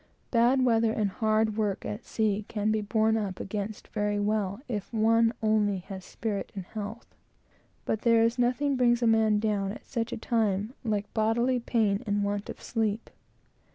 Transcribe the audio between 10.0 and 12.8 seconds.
a time, like bodily pain and want of